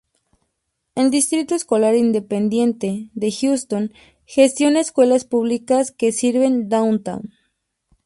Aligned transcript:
El 0.95 1.11
Distrito 1.11 1.53
Escolar 1.53 1.93
Independiente 1.93 3.11
de 3.13 3.31
Houston 3.39 3.93
gestiona 4.25 4.79
escuelas 4.79 5.25
públicas 5.25 5.91
que 5.91 6.11
sirven 6.11 6.69
Downtown. 6.69 7.31